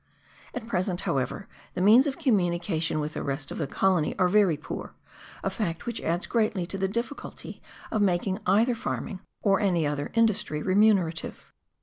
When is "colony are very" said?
3.67-4.57